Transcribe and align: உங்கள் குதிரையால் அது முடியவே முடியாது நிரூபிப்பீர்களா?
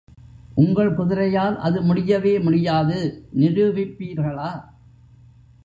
உங்கள் 0.55 0.95
குதிரையால் 0.95 1.57
அது 1.57 1.81
முடியவே 1.81 2.39
முடியாது 2.39 2.97
நிரூபிப்பீர்களா? 3.37 4.51